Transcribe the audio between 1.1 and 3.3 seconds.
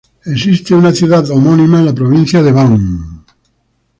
homónima en la provincia de Van.